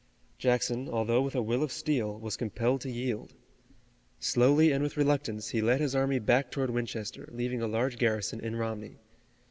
[0.39, 3.35] Jackson, although with a will of steel, was compelled to yield.
[4.19, 8.39] Slowly and with reluctance, he led his army back toward Winchester, leaving a large garrison
[8.39, 8.97] in Romney.